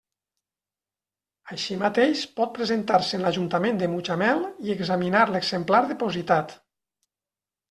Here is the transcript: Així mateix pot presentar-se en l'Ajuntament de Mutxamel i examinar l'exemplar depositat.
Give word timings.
Així 1.55 1.77
mateix 1.81 2.23
pot 2.39 2.51
presentar-se 2.55 3.19
en 3.19 3.27
l'Ajuntament 3.27 3.77
de 3.83 3.91
Mutxamel 3.93 4.43
i 4.69 4.75
examinar 4.77 5.23
l'exemplar 5.37 5.83
depositat. 5.93 6.57